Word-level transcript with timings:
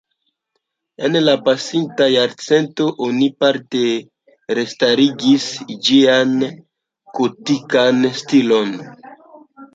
En 1.09 1.17
la 1.25 1.33
pasinta 1.47 2.07
jarcento 2.13 2.87
oni 3.09 3.27
parte 3.45 3.83
restarigis 4.61 5.47
ĝian 5.91 6.35
gotikan 7.21 8.03
stilon. 8.25 8.77